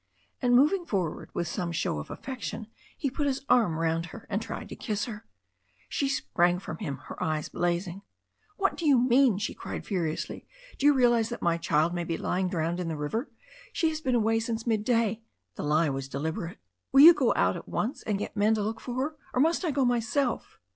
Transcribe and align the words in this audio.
And 0.41 0.55
moving 0.55 0.83
forward 0.83 1.29
with 1.35 1.47
some 1.47 1.71
show 1.71 1.99
of 1.99 2.09
affection, 2.09 2.65
he 2.97 3.11
put 3.11 3.27
his 3.27 3.45
arm 3.47 3.77
round 3.77 4.07
her 4.07 4.25
and 4.31 4.41
tried 4.41 4.67
to 4.69 4.75
kiss 4.75 5.05
her. 5.05 5.27
She 5.89 6.09
sprang 6.09 6.57
from 6.57 6.77
him, 6.79 6.97
her 7.05 7.21
eyes 7.21 7.49
blazing. 7.49 8.01
"What 8.57 8.75
do 8.75 8.87
you 8.87 8.97
mean?" 8.97 9.37
she 9.37 9.53
cried 9.53 9.85
furiously. 9.85 10.47
"Do 10.79 10.87
you 10.87 10.93
real 10.95 11.13
ize 11.13 11.29
that 11.29 11.43
my 11.43 11.57
child 11.57 11.93
may 11.93 12.03
be 12.03 12.17
lying 12.17 12.49
drowned 12.49 12.79
in 12.79 12.87
the 12.87 12.97
river? 12.97 13.29
She 13.73 13.89
has 13.89 14.01
been 14.01 14.15
away 14.15 14.39
since 14.39 14.65
midday"— 14.65 15.21
^the 15.55 15.63
lie 15.63 15.89
was 15.91 16.09
deliberate— 16.09 16.57
"will 16.91 17.01
you 17.01 17.13
go 17.13 17.31
out 17.35 17.55
at 17.55 17.69
once 17.69 18.01
and 18.01 18.17
get 18.17 18.35
men 18.35 18.55
to 18.55 18.63
look 18.63 18.79
for 18.79 18.95
her, 18.95 19.15
or 19.35 19.39
must 19.39 19.63
I 19.63 19.69
go 19.69 19.85
myself?" 19.85 20.57